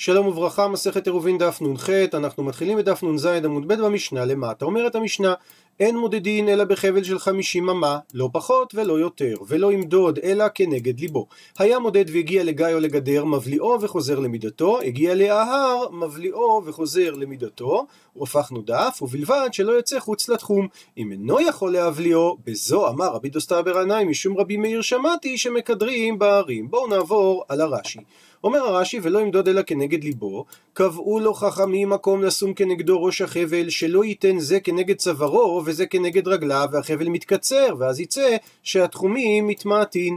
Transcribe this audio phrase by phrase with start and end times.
[0.00, 4.64] שלום וברכה, מסכת עירובין דף נ"ח, אנחנו מתחילים בדף נ"ז עמוד ב' במשנה למטה.
[4.64, 5.34] אומרת המשנה,
[5.80, 11.00] אין מודדין אלא בחבל של חמישים אמה, לא פחות ולא יותר, ולא ימדוד אלא כנגד
[11.00, 11.26] ליבו.
[11.58, 17.86] היה מודד והגיע לגיא או לגדר, מבליאו וחוזר למידתו, הגיע להר, מבליאו וחוזר למידתו,
[18.16, 20.68] והפכנו דף, ובלבד שלא יצא חוץ לתחום.
[20.98, 26.70] אם אינו יכול להבליאו, בזו אמר רבי דוסתא ברנאי משום רבי מאיר שמעתי שמקדרים בערים.
[26.70, 28.00] בואו נעבור על הרש"י.
[28.44, 33.70] אומר הרש"י ולא ימדוד אלא כנגד ליבו, קבעו לו חכמים מקום לשום כנגדו ראש החבל,
[33.70, 40.16] שלא ייתן זה כנגד צווארו וזה כנגד רגליו, והחבל מתקצר, ואז יצא שהתחומים מתמעטין.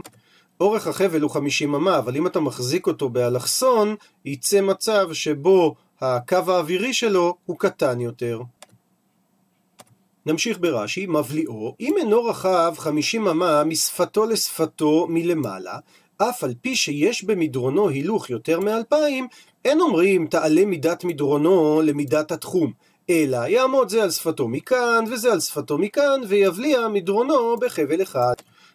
[0.60, 6.36] אורך החבל הוא 50 אמה, אבל אם אתה מחזיק אותו באלכסון, יצא מצב שבו הקו
[6.46, 8.40] האווירי שלו הוא קטן יותר.
[10.26, 15.78] נמשיך ברש"י, מבליאו, אם אינו רחב 50 אמה משפתו לשפתו מלמעלה,
[16.28, 19.26] אף על פי שיש במדרונו הילוך יותר מאלפיים,
[19.64, 22.72] אין אומרים תעלה מידת מדרונו למידת התחום,
[23.10, 28.34] אלא יעמוד זה על שפתו מכאן וזה על שפתו מכאן, ויבליע מדרונו בחבל אחד.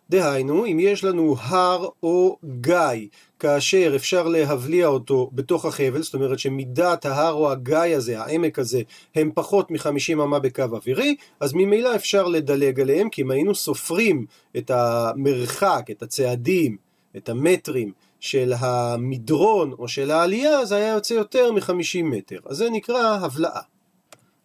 [0.09, 3.07] דהיינו, אם יש לנו הר או גיא,
[3.39, 8.81] כאשר אפשר להבליע אותו בתוך החבל, זאת אומרת שמידת ההר או הגיא הזה, העמק הזה,
[9.15, 14.25] הם פחות מ-50 אמה בקו אווירי, אז ממילא אפשר לדלג עליהם, כי אם היינו סופרים
[14.57, 16.86] את המרחק, את הצעדים,
[17.17, 22.39] את המטרים של המדרון או של העלייה, זה היה יוצא יותר מ-50 מטר.
[22.45, 23.61] אז זה נקרא הבלעה.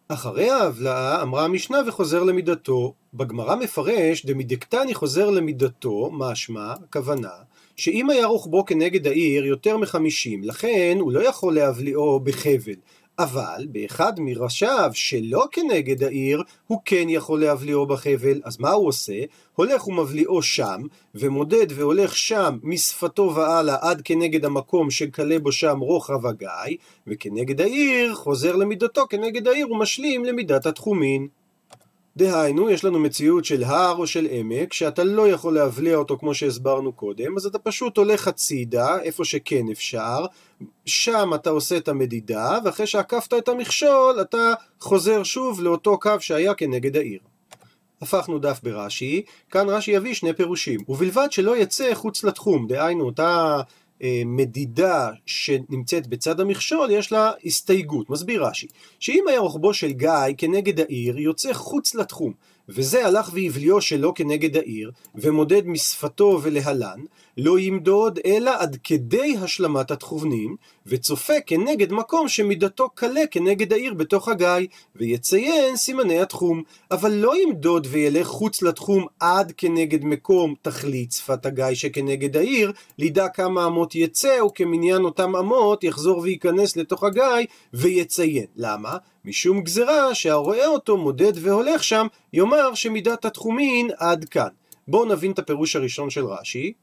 [0.07, 2.93] אחרי ההבלעה אמרה המשנה וחוזר למידתו.
[3.13, 7.29] בגמרא מפרש דמידקטני חוזר למידתו, משמע, הכוונה,
[7.75, 12.73] שאם היה רוחבו כנגד העיר יותר מחמישים, לכן הוא לא יכול להבליעו בחבל.
[13.19, 19.23] אבל באחד מראשיו שלא כנגד העיר, הוא כן יכול להבליעו בחבל, אז מה הוא עושה?
[19.55, 20.81] הולך ומבליעו שם,
[21.15, 28.15] ומודד והולך שם משפתו והלאה עד כנגד המקום שכלה בו שם רוחב הגיא, וכנגד העיר
[28.15, 31.27] חוזר למידתו כנגד העיר ומשלים למידת התחומין.
[32.17, 36.33] דהיינו, יש לנו מציאות של הר או של עמק, שאתה לא יכול להבליע אותו כמו
[36.33, 40.25] שהסברנו קודם, אז אתה פשוט הולך הצידה, איפה שכן אפשר,
[40.85, 46.53] שם אתה עושה את המדידה, ואחרי שעקפת את המכשול, אתה חוזר שוב לאותו קו שהיה
[46.53, 47.19] כנגד העיר.
[48.01, 49.21] הפכנו דף ברש"י,
[49.51, 53.61] כאן רש"י יביא שני פירושים, ובלבד שלא יצא חוץ לתחום, דהיינו אותה
[54.25, 58.09] מדידה שנמצאת בצד המכשול, יש לה הסתייגות.
[58.09, 58.67] מסביר רש"י,
[58.99, 62.33] שאם היה רוחבו של גיא כנגד העיר, יוצא חוץ לתחום.
[62.69, 66.99] וזה הלך והבליעו שלא כנגד העיר, ומודד משפתו ולהלן,
[67.37, 74.27] לא ימדוד אלא עד כדי השלמת התכוונים, וצופה כנגד מקום שמידתו קלה כנגד העיר בתוך
[74.27, 81.45] הגיא, ויציין סימני התחום, אבל לא ימדוד וילך חוץ לתחום עד כנגד מקום תכלית שפת
[81.45, 88.45] הגיא שכנגד העיר, לידע כמה אמות יצא, וכמניין אותם אמות יחזור וייכנס לתוך הגיא, ויציין.
[88.55, 88.97] למה?
[89.25, 94.47] משום גזרה שהרואה אותו מודד והולך שם, יאמר שמידת התחומין עד כאן.
[94.87, 96.73] בואו נבין את הפירוש הראשון של רש"י.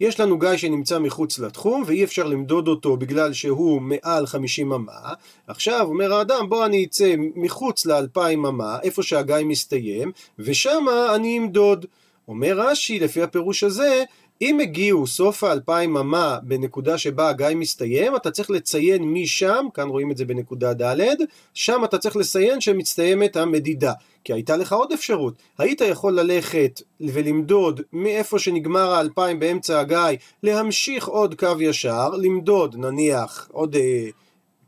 [0.00, 5.12] יש לנו גיא שנמצא מחוץ לתחום ואי אפשר למדוד אותו בגלל שהוא מעל 50 אמה.
[5.46, 11.86] עכשיו אומר האדם בוא אני אצא מחוץ לאלפיים אמה, איפה שהגיא מסתיים, ושמה אני אמדוד.
[12.28, 14.04] אומר רש"י לפי הפירוש הזה,
[14.42, 20.10] אם הגיעו סוף האלפיים אמה בנקודה שבה הגיא מסתיים, אתה צריך לציין משם, כאן רואים
[20.10, 21.16] את זה בנקודה ד',
[21.54, 23.92] שם אתה צריך לציין שמסתיימת המדידה.
[24.24, 31.08] כי הייתה לך עוד אפשרות, היית יכול ללכת ולמדוד מאיפה שנגמר האלפיים באמצע הגיא, להמשיך
[31.08, 33.76] עוד קו ישר, למדוד נניח עוד...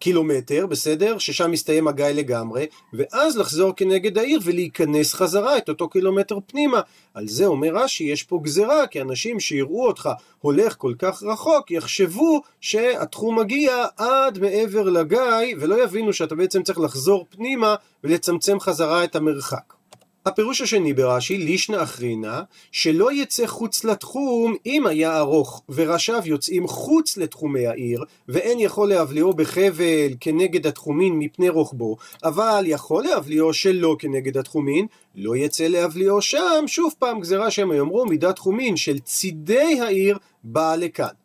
[0.02, 1.18] קילומטר, בסדר?
[1.18, 6.80] ששם מסתיים הגיא לגמרי, ואז לחזור כנגד העיר ולהיכנס חזרה את אותו קילומטר פנימה.
[7.14, 10.10] על זה אומר רש"י, יש פה גזרה, כי אנשים שיראו אותך
[10.40, 16.78] הולך כל כך רחוק, יחשבו שהתחום מגיע עד מעבר לגיא, ולא יבינו שאתה בעצם צריך
[16.78, 17.74] לחזור פנימה
[18.04, 19.81] ולצמצם חזרה את המרחק.
[20.26, 22.40] הפירוש השני ברש"י, לישנא אחרינא,
[22.72, 29.32] שלא יצא חוץ לתחום אם היה ארוך, וראשיו יוצאים חוץ לתחומי העיר, ואין יכול להבליעו
[29.32, 36.64] בחבל כנגד התחומין מפני רוחבו, אבל יכול להבליעו שלא כנגד התחומין, לא יצא להבליעו שם,
[36.66, 41.21] שוב פעם גזירה שהם יאמרו מידת תחומין של צידי העיר באה לכאן.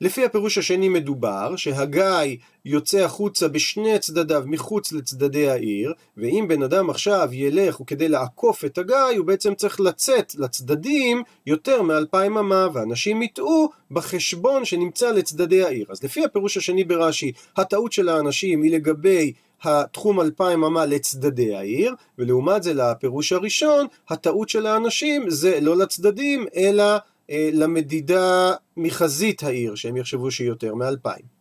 [0.00, 6.90] לפי הפירוש השני מדובר שהגיא יוצא החוצה בשני צדדיו מחוץ לצדדי העיר, ואם בן אדם
[6.90, 13.22] עכשיו ילך וכדי לעקוף את הגיא, הוא בעצם צריך לצאת לצדדים יותר מאלפיים אמה, ואנשים
[13.22, 15.86] יטעו בחשבון שנמצא לצדדי העיר.
[15.90, 19.32] אז לפי הפירוש השני ברש"י, הטעות של האנשים היא לגבי
[19.62, 26.46] התחום אלפיים אמה לצדדי העיר, ולעומת זה לפירוש הראשון, הטעות של האנשים זה לא לצדדים,
[26.56, 26.84] אלא
[27.30, 31.40] למדידה מחזית העיר, שהם יחשבו שהיא יותר מאלפיים.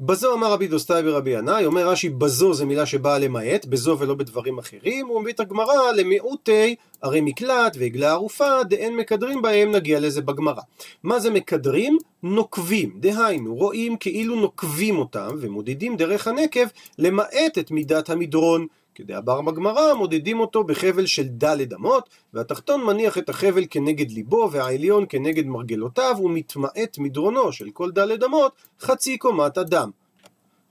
[0.00, 4.14] בזו אמר רבי דוסטאי ברבי ינאי, אומר רש"י בזו זה מילה שבאה למעט, בזו ולא
[4.14, 10.00] בדברים אחרים, הוא מביא את הגמרא למיעוטי ערי מקלט ועגלה ערופה, דאין מקדרים בהם, נגיע
[10.00, 10.62] לזה בגמרא.
[11.02, 11.98] מה זה מקדרים?
[12.22, 16.66] נוקבים, דהיינו, רואים כאילו נוקבים אותם ומודדים דרך הנקב
[16.98, 18.66] למעט את מידת המדרון.
[18.94, 25.04] כדאבר בגמרא מודדים אותו בחבל של ד' אמות, והתחתון מניח את החבל כנגד ליבו, והעליון
[25.08, 29.90] כנגד מרגלותיו, ומתמעט מדרונו של כל ד' אמות חצי קומת אדם.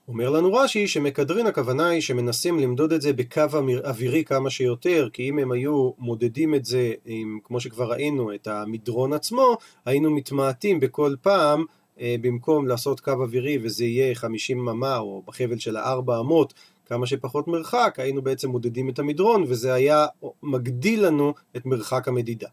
[0.08, 3.42] אומר לנו רש"י שמקדרין הכוונה היא שמנסים למדוד את זה בקו
[3.86, 8.48] אווירי כמה שיותר, כי אם הם היו מודדים את זה עם, כמו שכבר ראינו, את
[8.48, 11.66] המדרון עצמו, היינו מתמעטים בכל פעם
[12.00, 16.54] אה, במקום לעשות קו אווירי וזה יהיה 50 ממה או בחבל של הארבע אמות
[16.92, 20.06] כמה שפחות מרחק, היינו בעצם מודדים את המדרון, וזה היה
[20.44, 22.48] מגדיל לנו את מרחק המדידה.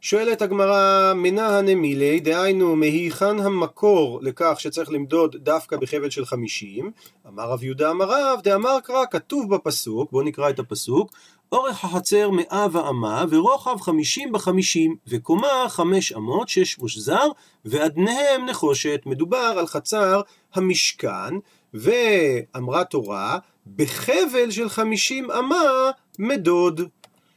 [0.00, 6.90] שואלת הגמרא, מנה הנמילי, דהיינו, מהיכן המקור לכך שצריך למדוד דווקא בחבל של חמישים?
[7.28, 11.12] אמר רב יהודה אמר רב, דאמר קרא, כתוב בפסוק, בואו נקרא את הפסוק,
[11.52, 17.28] אורך החצר מאה ואמה, ורוחב חמישים בחמישים, וקומה חמש אמות, שש ראש זר,
[17.64, 19.00] ואדניהם נחושת.
[19.06, 20.20] מדובר על חצר
[20.54, 21.34] המשכן,
[21.74, 23.38] ואמרה תורה,
[23.76, 26.80] בחבל של חמישים אמה מדוד.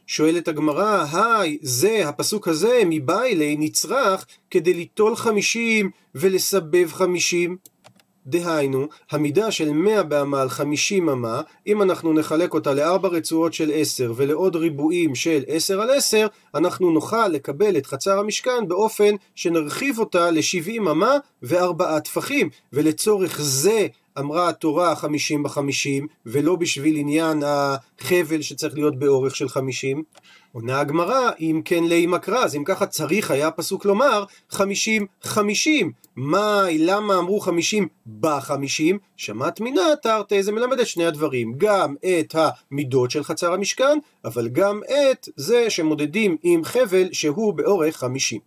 [0.06, 7.56] שואלת הגמרא, היי, זה, הפסוק הזה, מביילי נצרך כדי ליטול חמישים ולסבב חמישים?
[8.26, 13.70] דהיינו, המידה של 100 באמה על 50 אמה, אם אנחנו נחלק אותה לארבע רצועות של
[13.74, 19.98] 10 ולעוד ריבועים של 10 על 10, אנחנו נוכל לקבל את חצר המשכן באופן שנרחיב
[19.98, 23.86] אותה ל-70 אמה וארבעה טפחים, ולצורך זה
[24.18, 30.02] אמרה התורה חמישים בחמישים, ולא בשביל עניין החבל שצריך להיות באורך של חמישים.
[30.52, 35.92] עונה הגמרא, אם כן לי מקרא, אז אם ככה צריך היה הפסוק לומר חמישים חמישים.
[36.16, 37.88] מאי, למה אמרו חמישים
[38.20, 38.98] בחמישים?
[39.16, 44.48] שמעת מינה תרתי, זה מלמד את שני הדברים, גם את המידות של חצר המשכן, אבל
[44.48, 48.40] גם את זה שמודדים עם חבל שהוא באורך חמישים.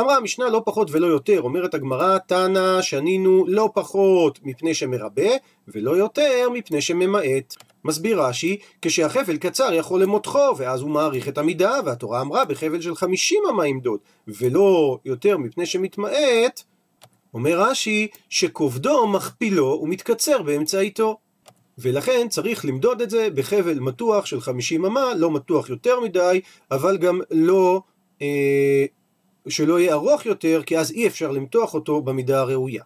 [0.00, 5.30] אמרה המשנה לא פחות ולא יותר, אומרת הגמרא, תנא שנינו לא פחות מפני שמרבה,
[5.68, 7.54] ולא יותר מפני שממעט.
[7.84, 12.94] מסביר רש"י, כשהחבל קצר יכול למותחו, ואז הוא מעריך את המידה, והתורה אמרה בחבל של
[12.94, 16.62] חמישים אמה ימדוד, ולא יותר מפני שמתמעט,
[17.34, 21.18] אומר רש"י, שכובדו מכפילו ומתקצר באמצעיתו.
[21.78, 26.40] ולכן צריך למדוד את זה בחבל מתוח של 50 אמה, לא מתוח יותר מדי,
[26.70, 27.80] אבל גם לא,
[28.22, 28.84] אה,
[29.48, 32.82] שלא יהיה ארוך יותר, כי אז אי אפשר למתוח אותו במידה הראויה.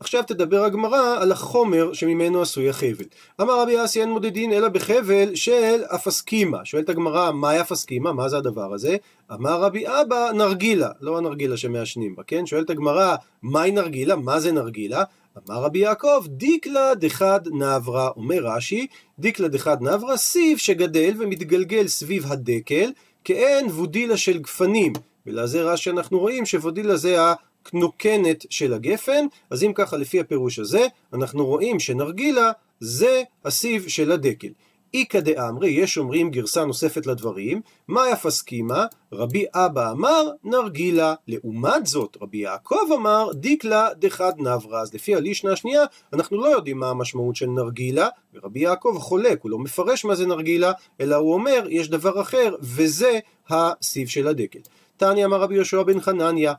[0.00, 3.04] עכשיו תדבר הגמרא על החומר שממנו עשוי החבל.
[3.40, 6.64] אמר רבי אסי אין מודדין אלא בחבל של אפסקימה.
[6.64, 8.12] שואלת הגמרא, מהי אפסקימה?
[8.12, 8.96] מה זה הדבר הזה?
[9.32, 10.88] אמר רבי אבא, נרגילה.
[11.00, 12.46] לא הנרגילה שמעשנים בה, כן?
[12.46, 14.16] שואלת הגמרא, מהי נרגילה?
[14.16, 15.04] מה זה נרגילה?
[15.50, 18.08] אמר רבי יעקב, דיקלה דחד נברה.
[18.16, 18.86] אומר רש"י,
[19.18, 22.92] דיקלה דחד נברה, סיב שגדל ומתגלגל סביב הדקל,
[23.24, 24.92] כאין וודילה של גפנים.
[25.26, 27.34] ולזה רש"י אנחנו רואים שודילה זה ה...
[27.62, 34.12] קנוקנת של הגפן, אז אם ככה לפי הפירוש הזה, אנחנו רואים שנרגילה זה הסיב של
[34.12, 34.48] הדקל.
[34.94, 41.14] איכא דאמרי, יש אומרים גרסה נוספת לדברים, מאי פסקימה, רבי אבא אמר נרגילה.
[41.28, 44.80] לעומת זאת, רבי יעקב אמר דיקלה דחד נברה.
[44.80, 49.50] אז לפי הלישנה השנייה, אנחנו לא יודעים מה המשמעות של נרגילה, ורבי יעקב חולק, הוא
[49.50, 53.18] לא מפרש מה זה נרגילה, אלא הוא אומר, יש דבר אחר, וזה
[53.48, 54.60] הסיב של הדקל.
[54.96, 56.52] תניא אמר רבי יהושע בן חנניה,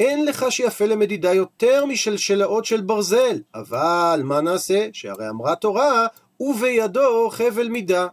[0.00, 4.88] אין לך שיפה למדידה יותר משלשלאות של ברזל, אבל מה נעשה?
[4.92, 6.06] שהרי אמרה תורה,
[6.42, 8.06] ובידו חבל מידה.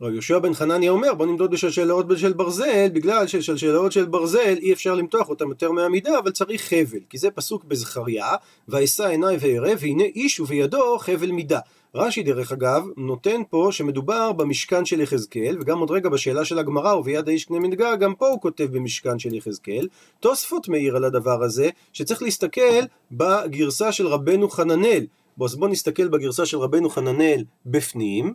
[0.00, 4.72] רבי יהושע בן חנניה אומר בוא נמדוד בשלשלאות של ברזל בגלל ששלשלאות של ברזל אי
[4.72, 8.26] אפשר למתוח אותם יותר מהמידה אבל צריך חבל כי זה פסוק בזכריה
[8.68, 11.58] ואשא עיניי וארא והנה איש ובידו חבל מידה.
[11.94, 16.94] רש"י דרך אגב נותן פה שמדובר במשכן של יחזקאל וגם עוד רגע בשאלה של הגמרא
[16.94, 19.88] וביד האיש קנה מנגה גם פה הוא כותב במשכן של יחזקאל.
[20.20, 22.80] תוספות מעיר על הדבר הזה שצריך להסתכל
[23.12, 28.34] בגרסה של רבנו חננאל בוא, אז בוא נסתכל בגרסה של רבנו חננאל בפנים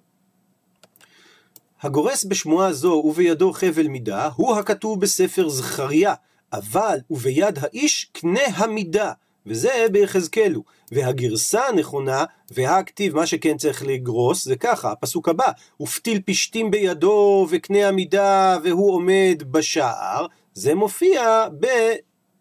[1.81, 6.13] הגורס בשמועה זו ובידו חבל מידה הוא הכתוב בספר זכריה
[6.53, 9.11] אבל וביד האיש קנה המידה
[9.45, 10.63] וזה ביחזקאלו.
[10.91, 15.51] והגרסה הנכונה, והכתיב, מה שכן צריך לגרוס, זה ככה, הפסוק הבא,
[15.81, 21.45] ופתיל פשתים בידו וקנה עמידה והוא עומד בשער, זה מופיע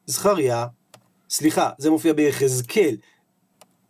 [0.08, 0.66] בזכריה.
[1.30, 2.96] סליחה, זה מופיע ביחזקאל.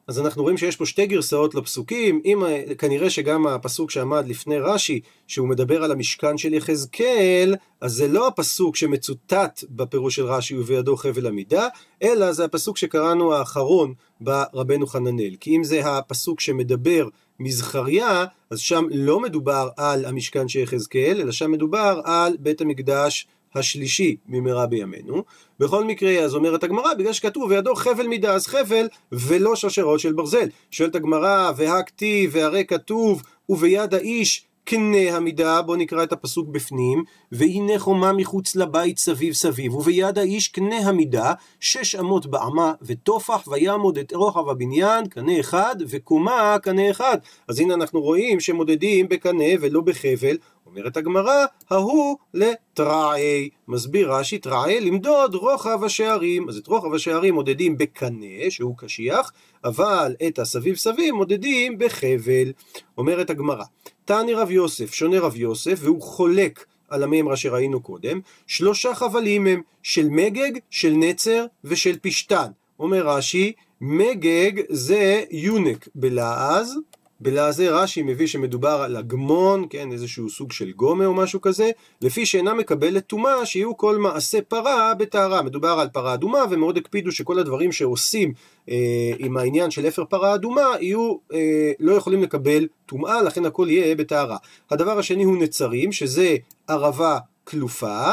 [0.09, 2.43] אז אנחנו רואים שיש פה שתי גרסאות לפסוקים, אם,
[2.79, 8.27] כנראה שגם הפסוק שעמד לפני רש"י, שהוא מדבר על המשכן של יחזקאל, אז זה לא
[8.27, 11.69] הפסוק שמצוטט בפירוש של רש"י ובידו חבל עמידה,
[12.03, 15.35] אלא זה הפסוק שקראנו האחרון ברבנו חננאל.
[15.41, 17.09] כי אם זה הפסוק שמדבר
[17.41, 23.27] מזכריה, אז שם לא מדובר על המשכן של יחזקאל, אלא שם מדובר על בית המקדש
[23.55, 25.23] השלישי במהרה בימינו.
[25.61, 30.13] בכל מקרה, אז אומרת הגמרא, בגלל שכתוב וידו חבל מידה, אז חבל ולא שרשרות של
[30.13, 30.49] ברזל.
[30.71, 37.79] שואלת הגמרא, והכתיב, והרי כתוב, וביד האיש קנה המידה, בואו נקרא את הפסוק בפנים, והנה
[37.79, 44.13] חומה מחוץ לבית סביב סביב, וביד האיש קנה המידה, שש אמות באמה, וטופח ויעמוד את
[44.13, 47.19] רוחב הבניין, קנה אחד, וקומה קנה אחד.
[47.49, 50.37] אז הנה אנחנו רואים שמודדים בקנה ולא בחבל,
[50.79, 53.49] אומרת הגמרא, ההוא לתרעי.
[53.69, 56.49] מסביר רש"י, תרעי למדוד רוחב השערים.
[56.49, 59.33] אז את רוחב השערים מודדים בקנה, שהוא קשיח,
[59.65, 62.53] אבל את הסביב סביב מודדים בחבל.
[62.99, 63.65] אומרת הגמרא,
[64.05, 69.63] תעני רב יוסף, שונה רב יוסף, והוא חולק על המימרה שראינו קודם, שלושה חבלים הם
[69.83, 72.51] של מגג, של נצר ושל פשתן.
[72.79, 76.79] אומר רש"י, מגג זה יונק בלעז,
[77.21, 81.71] בלעזי רש"י מביא שמדובר על הגמון, כן, איזשהו סוג של גומה או משהו כזה,
[82.03, 85.43] לפי שאינה מקבלת טומאה, שיהיו כל מעשה פרה בטהרה.
[85.43, 88.33] מדובר על פרה אדומה, ומאוד הקפידו שכל הדברים שעושים
[88.69, 93.67] אה, עם העניין של אפר פרה אדומה, יהיו, אה, לא יכולים לקבל טומאה, לכן הכל
[93.71, 94.37] יהיה בטהרה.
[94.71, 96.37] הדבר השני הוא נצרים, שזה
[96.69, 98.13] ערבה כלופה.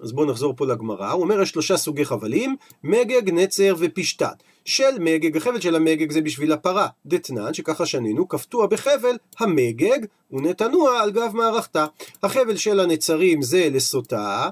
[0.00, 4.32] אז בואו נחזור פה לגמרא, הוא אומר יש שלושה סוגי חבלים, מגג, נצר ופשתן.
[4.64, 9.98] של מגג, החבל של המגג זה בשביל הפרה, דתנן, שככה שנינו, כפתוע בחבל המגג
[10.30, 11.86] ונתנוע על גב מערכתה.
[12.22, 14.48] החבל של הנצרים זה לסוטה,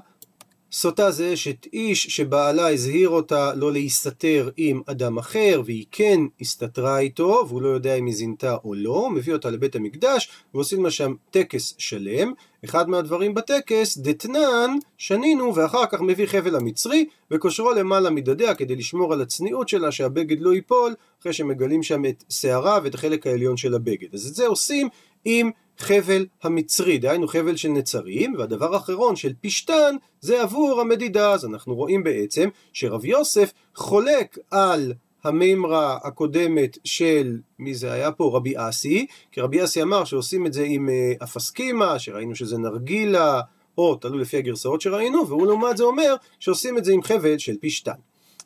[0.73, 6.99] סוטה זה אשת איש שבעלה הזהיר אותה לא להסתתר עם אדם אחר והיא כן הסתתרה
[6.99, 10.83] איתו והוא לא יודע אם היא זינתה או לא, הוא מביא אותה לבית המקדש ועושים
[10.83, 12.33] לה שם טקס שלם.
[12.65, 19.13] אחד מהדברים בטקס, דתנן, שנינו ואחר כך מביא חבל המצרי וקושרו למעלה מדדיה כדי לשמור
[19.13, 23.75] על הצניעות שלה שהבגד לא ייפול אחרי שמגלים שם את שערה ואת החלק העליון של
[23.75, 24.07] הבגד.
[24.13, 24.89] אז את זה עושים
[25.25, 25.51] עם
[25.81, 31.31] חבל המצרי, דהיינו חבל של נצרים, והדבר האחרון של פשתן זה עבור המדידה.
[31.33, 38.31] אז אנחנו רואים בעצם שרב יוסף חולק על המימרה הקודמת של, מי זה היה פה?
[38.33, 43.41] רבי אסי, כי רבי אסי אמר שעושים את זה עם אה, אפסקימה, שראינו שזה נרגילה,
[43.77, 47.55] או תלוי לפי הגרסאות שראינו, והוא לעומת זה אומר שעושים את זה עם חבל של
[47.61, 47.91] פשתן.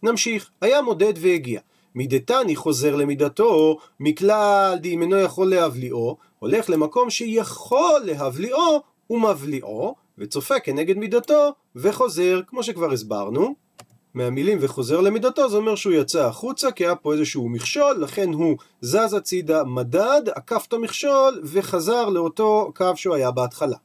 [0.04, 1.60] נמשיך, היה מודד והגיע.
[1.96, 10.98] מידתני חוזר למידתו, מכלל דאם אינו יכול להבליאו, הולך למקום שיכול להבליאו ומבליאו, וצופה כנגד
[10.98, 13.56] מידתו, וחוזר, כמו שכבר הסברנו.
[14.14, 18.58] מהמילים וחוזר למידתו זה אומר שהוא יצא החוצה כי היה פה איזשהו מכשול לכן הוא
[18.82, 23.78] זז הצידה מדד עקף את המכשול וחזר לאותו קו שהוא היה בהתחלה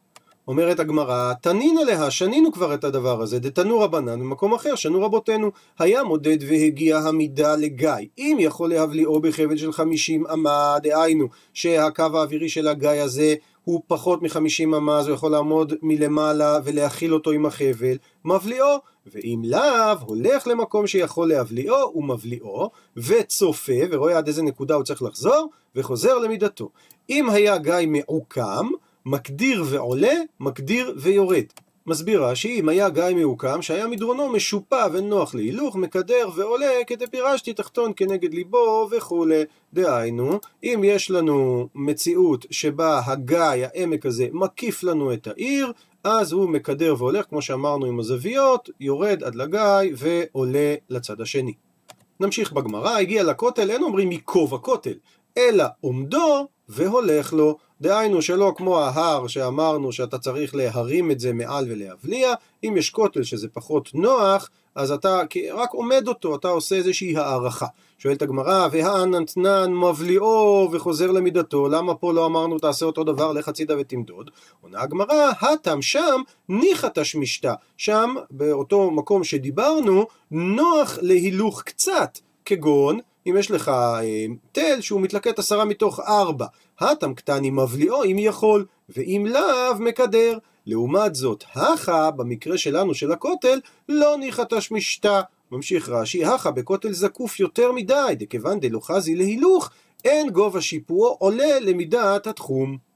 [0.51, 5.51] אומרת הגמרא, תנין עליה, שנינו כבר את הדבר הזה, דתנו רבנן במקום אחר, שנו רבותינו.
[5.79, 7.91] היה מודד והגיע המידה לגיא.
[8.19, 14.23] אם יכול להבליאו בחבל של חמישים אמה, דהיינו שהקו האווירי של הגיא הזה הוא פחות
[14.23, 18.77] מחמישים אמה, אז הוא יכול לעמוד מלמעלה ולהכיל אותו עם החבל, מבליאו.
[19.07, 25.03] ואם לאו, הולך למקום שיכול להבליאו, הוא מבליאו, וצופה, ורואה עד איזה נקודה הוא צריך
[25.03, 26.69] לחזור, וחוזר למידתו.
[27.11, 28.67] אם היה גיא מעוקם,
[29.07, 31.45] מקדיר ועולה, מקדיר ויורד.
[31.87, 37.53] מסביר רש"י, אם היה גיא מעוקם, שהיה מדרונו משופע ונוח להילוך, מקדר ועולה, כדי פירשתי
[37.53, 39.43] תחתון כנגד ליבו וכולי.
[39.73, 45.73] דהיינו, אם יש לנו מציאות שבה הגיא, העמק הזה, מקיף לנו את העיר,
[46.05, 51.53] אז הוא מקדר והולך, כמו שאמרנו עם הזוויות, יורד עד לגיא ועולה לצד השני.
[52.21, 54.95] נמשיך בגמרא, הגיע לכותל, אין אומרים מקוב הכותל,
[55.39, 57.57] אלא עומדו והולך לו.
[57.81, 62.35] דהיינו שלא כמו ההר שאמרנו שאתה צריך להרים את זה מעל ולהבליע,
[62.65, 65.21] אם יש כותל שזה פחות נוח, אז אתה
[65.55, 67.67] רק עומד אותו, אתה עושה איזושהי הערכה.
[67.99, 73.75] שואלת הגמרא, והאננתנן מבליעו וחוזר למידתו, למה פה לא אמרנו תעשה אותו דבר, לך הצידה
[73.79, 74.31] ותמדוד?
[74.61, 83.37] עונה הגמרא, הטם שם ניחא תשמישתא, שם באותו מקום שדיברנו, נוח להילוך קצת, כגון אם
[83.39, 86.47] יש לך אה, תל שהוא מתלקט עשרה מתוך ארבע,
[86.81, 90.39] הטם קטני מבליאו אם יכול, ואם לאו מקדר.
[90.67, 95.21] לעומת זאת, הכה, במקרה שלנו של הכותל, לא ניחא תשמישתא.
[95.53, 99.71] ממשיך רש"י, הכה בכותל זקוף יותר מדי, דכיוון דלא חזי להילוך,
[100.05, 102.90] אין גובה שיפועו עולה למידת התחום.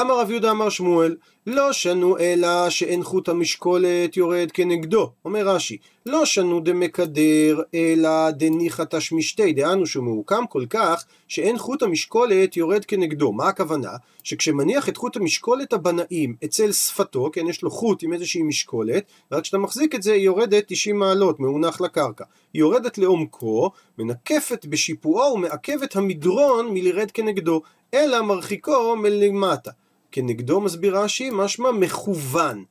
[0.00, 5.10] אמר רב יהודה אמר שמואל, לא שנו אלא שאין חוט המשקולת יורד כנגדו.
[5.24, 11.82] אומר רש"י, לא שנו דמקדר אלא דניחא תשמישתי, דהנו שהוא מעוקם כל כך שאין חוט
[11.82, 13.32] המשקולת יורד כנגדו.
[13.32, 13.90] מה הכוונה?
[14.24, 19.42] שכשמניח את חוט המשקולת הבנאים אצל שפתו, כן, יש לו חוט עם איזושהי משקולת, ורק
[19.42, 22.24] כשאתה מחזיק את זה היא יורדת 90 מעלות, מאונח לקרקע.
[22.52, 27.62] היא יורדת לעומקו, מנקפת בשיפועו ומעכבת המדרון מלרד כנגדו,
[27.94, 29.70] אלא מרחיקו מלמטה.
[30.14, 32.64] כנגדו מסביר רש"י, משמע מכוון.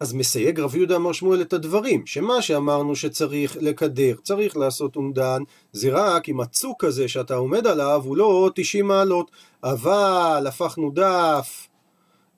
[0.00, 5.42] אז מסייג רב יהודה אמר שמואל את הדברים, שמה שאמרנו שצריך לקדר, צריך לעשות אומדן,
[5.72, 9.30] זה רק אם הצוק הזה שאתה עומד עליו הוא לא 90 מעלות,
[9.64, 11.68] אבל הפכנו דף,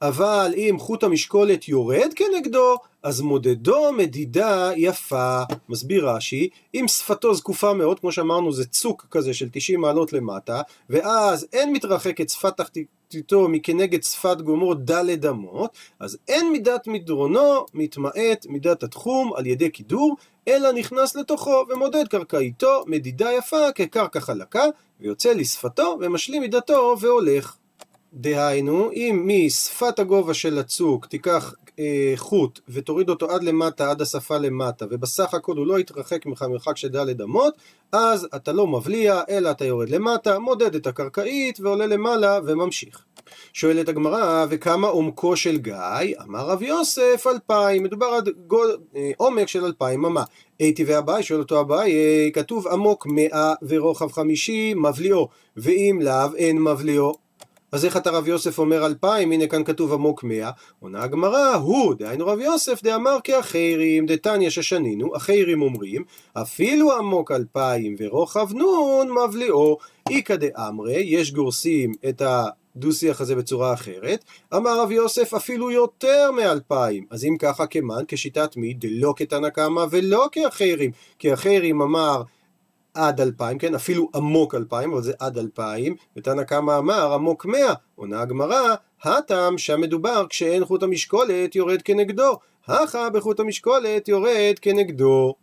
[0.03, 5.43] אבל אם חוט המשקולת יורד כנגדו, אז מודדו מדידה יפה.
[5.69, 10.63] מסביר רש"י, אם שפתו זקופה מאוד, כמו שאמרנו זה צוק כזה של 90 מעלות למטה,
[10.91, 12.61] ואז אין מתרחקת שפת
[13.09, 15.71] תחתיתו מכנגד שפת גומר ד' אמות,
[16.01, 20.17] אז אין מידת מדרונו מתמעט מידת התחום על ידי קידור,
[20.49, 24.65] אלא נכנס לתוכו ומודד קרקעיתו מדידה יפה כקרקע חלקה,
[25.01, 27.57] ויוצא לשפתו ומשלים מידתו והולך.
[28.13, 34.39] דהיינו, אם משפת הגובה של הצוק תיקח אה, חוט ותוריד אותו עד למטה, עד השפה
[34.39, 37.55] למטה, ובסך הכל הוא לא יתרחק ממך מרחק של ד' אמות,
[37.93, 43.05] אז אתה לא מבליע, אלא אתה יורד למטה, מודד את הקרקעית ועולה למעלה וממשיך.
[43.53, 45.75] שואלת הגמרא, וכמה עומקו של גיא?
[46.23, 47.83] אמר רב יוסף, אלפיים.
[47.83, 50.25] מדובר על גול, אה, עומק של אלפיים אמה.
[50.59, 56.63] הייתי ואביי, שואל אותו אביי, אה, כתוב עמוק מאה ורוחב חמישים, מבליעו, ואם לאו אין
[56.63, 57.24] מבליעו.
[57.75, 60.51] אז איך אתה רב יוסף אומר אלפיים, הנה כאן כתוב עמוק מאה,
[60.81, 67.95] עונה הגמרא, הוא, דהיינו רב יוסף, דאמר כאחרים, דתניא ששנינו, אחרים אומרים, אפילו עמוק אלפיים
[67.99, 69.79] ורוחב נון מבליאו,
[70.11, 72.45] איכא דאמרי, יש גורסים את ה...
[72.77, 74.25] דו-שיח הזה בצורה אחרת.
[74.55, 77.05] אמר רב יוסף אפילו יותר מאלפיים.
[77.11, 78.75] אז אם ככה כמן, כשיטת מי?
[78.75, 80.91] דלא כתנא קמא ולא כאחרים.
[81.19, 82.23] כי אחרים אמר
[82.95, 83.75] עד אלפיים, כן?
[83.75, 89.59] אפילו עמוק אלפיים, אבל זה עד אלפיים, ותנא קמא אמר עמוק מאה, עונה הגמרא, הטעם
[89.59, 95.35] שהמדובר כשאין חוט המשקולת יורד כנגדו, הכה בחוט המשקולת יורד כנגדו.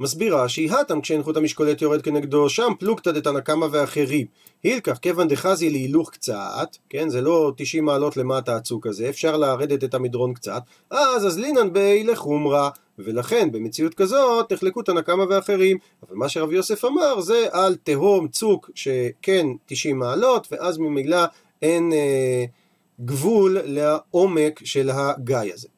[0.00, 4.26] מסביר רש"י, הטם כשאין חוט המשקולת יורד כנגדו, שם פלוגתא דתנא קמא ואחרים.
[4.62, 9.84] הילקח כיוון דחזי להילוך קצת, כן, זה לא 90 מעלות למטה הצוק הזה, אפשר לרדת
[9.84, 15.78] את המדרון קצת, אז אז לינן בי לחומרה, ולכן במציאות כזאת נחלקו תנא קמא ואחרים,
[16.02, 21.24] אבל מה שרב יוסף אמר זה על תהום צוק שכן 90 מעלות, ואז ממילא
[21.62, 22.44] אין אה,
[23.04, 25.68] גבול לעומק של הגיא הזה.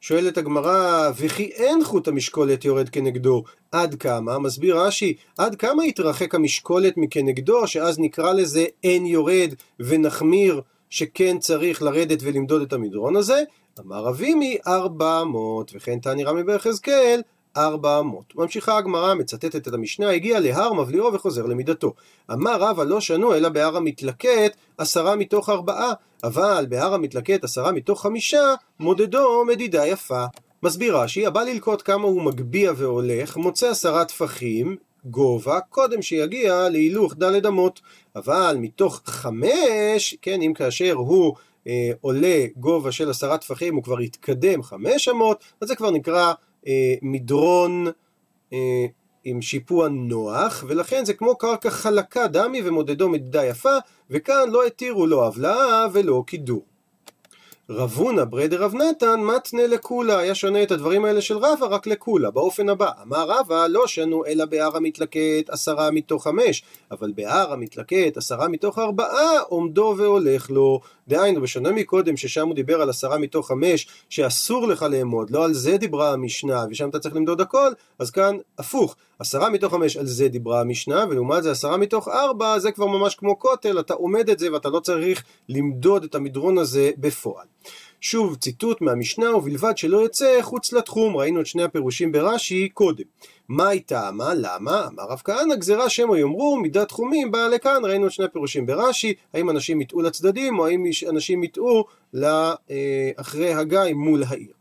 [0.00, 4.38] שואלת הגמרא, וכי אין חוט המשקולת יורד כנגדו, עד כמה?
[4.38, 11.82] מסביר רש"י, עד כמה יתרחק המשקולת מכנגדו, שאז נקרא לזה אין יורד ונחמיר שכן צריך
[11.82, 13.42] לרדת ולמדוד את המדרון הזה?
[13.80, 17.20] אמר אבימי ארבע מאות, וכן תני רמי ביחזקאל
[17.56, 18.36] ארבע אמות.
[18.36, 21.92] ממשיכה הגמרא, מצטטת את המשנה, הגיע להר מבליעו וחוזר למידתו.
[22.32, 25.92] אמר רבא לא שנו אלא בהר המתלקט עשרה מתוך ארבעה,
[26.24, 30.24] אבל בהר המתלקט עשרה מתוך חמישה, מודדו מדידה יפה.
[30.62, 37.14] מסביר רש"י, הבא ללקוט כמה הוא מגביה והולך, מוצא עשרה טפחים, גובה, קודם שיגיע להילוך
[37.14, 37.80] ד' אמות.
[38.16, 41.34] אבל מתוך חמש, כן, אם כאשר הוא
[41.66, 46.32] אה, עולה גובה של עשרה טפחים, הוא כבר התקדם חמש אמות, אז זה כבר נקרא
[46.66, 47.86] אה, מדרון
[48.52, 48.86] אה,
[49.24, 53.76] עם שיפוע נוח, ולכן זה כמו קרקע חלקה דמי ומודדו מדידה יפה,
[54.10, 56.62] וכאן לא התירו לו הבלעה ולא קידור.
[57.70, 62.30] רבונה ברדר רב נתן מתנה לקולה, היה שונה את הדברים האלה של רבא רק לקולה,
[62.30, 68.16] באופן הבא, אמר רבא לא שנו אלא בהר המתלקט עשרה מתוך חמש, אבל בהר המתלקט
[68.16, 73.48] עשרה מתוך ארבעה עומדו והולך לו, דהיינו בשונה מקודם ששם הוא דיבר על עשרה מתוך
[73.48, 78.10] חמש שאסור לך לאמוד, לא על זה דיברה המשנה ושם אתה צריך למדוד הכל, אז
[78.10, 82.72] כאן הפוך, עשרה מתוך חמש על זה דיברה המשנה ולעומת זה עשרה מתוך ארבע זה
[82.72, 86.90] כבר ממש כמו כותל, אתה עומד את זה ואתה לא צריך למדוד את המדרון הזה
[86.98, 87.46] בפועל.
[88.00, 93.04] שוב ציטוט מהמשנה ובלבד שלא יצא חוץ לתחום, ראינו את שני הפירושים ברש"י קודם.
[93.48, 94.34] מה הייתה מה?
[94.34, 94.86] למה?
[94.86, 99.14] אמר רב כהנא גזירה שמא יאמרו מידת תחומים באה לכאן, ראינו את שני הפירושים ברש"י,
[99.34, 104.52] האם אנשים יטעו לצדדים או האם אנשים יטעו לאחרי הגיא מול העיר.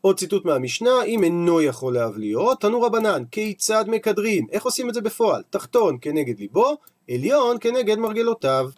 [0.00, 4.46] עוד ציטוט מהמשנה, אם אינו יכול להבליעו, תנו רבנן, כיצד מקדרים?
[4.52, 5.42] איך עושים את זה בפועל?
[5.50, 6.76] תחתון כנגד ליבו,
[7.10, 8.70] עליון כנגד מרגלותיו.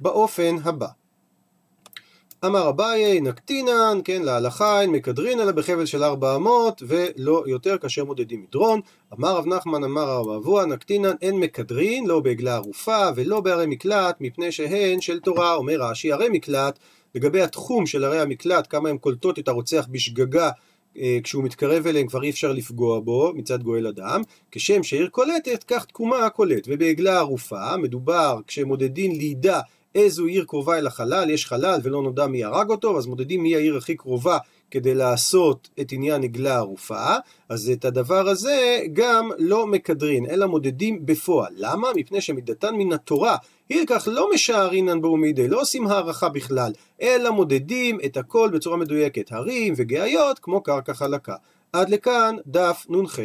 [0.00, 0.86] באופן הבא.
[2.46, 8.04] אמר אביי נקטינן, כן, להלכה אין מקדרין אלא בחבל של ארבע אמות ולא יותר כאשר
[8.04, 8.80] מודדים מדרון.
[9.18, 14.16] אמר רב נחמן אמר רב אבוה נקטינן אין מקדרין לא בעגלה ערופה ולא בערי מקלט
[14.20, 15.54] מפני שהן של תורה.
[15.54, 16.78] אומר רש"י ערי מקלט
[17.14, 20.50] לגבי התחום של ערי המקלט, כמה הן קולטות את הרוצח בשגגה
[20.98, 25.64] אה, כשהוא מתקרב אליהם כבר אי אפשר לפגוע בו מצד גואל אדם, כשם שעיר קולטת,
[25.64, 26.64] כך תקומה הקולט.
[26.68, 29.60] ובעגלה ערופה מדובר כשמודדים לידה
[29.96, 33.56] איזו עיר קרובה אל החלל, יש חלל ולא נודע מי הרג אותו, אז מודדים מי
[33.56, 34.38] העיר הכי קרובה
[34.70, 37.14] כדי לעשות את עניין עגלה ערופה,
[37.48, 41.52] אז את הדבר הזה גם לא מקדרין, אלא מודדים בפועל.
[41.56, 41.88] למה?
[41.96, 43.36] מפני שמידתן מן התורה,
[43.86, 49.74] כך לא משערינן באומידי, לא עושים הערכה בכלל, אלא מודדים את הכל בצורה מדויקת, הרים
[49.76, 51.34] וגאיות כמו קרקע חלקה.
[51.72, 53.18] עד לכאן דף נ"ח.